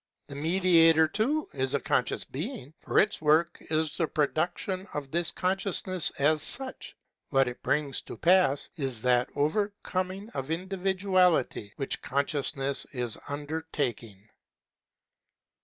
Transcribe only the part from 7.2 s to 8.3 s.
What it brings to